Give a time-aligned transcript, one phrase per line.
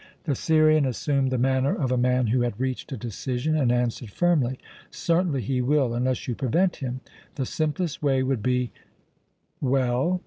[0.23, 4.09] The Syrian assumed the manner of a man who had reached a decision, and answered
[4.09, 4.57] firmly:
[4.89, 7.01] "Certainly he will, unless you prevent him.
[7.35, 8.71] The simplest way would be"
[9.71, 10.19] "Well?"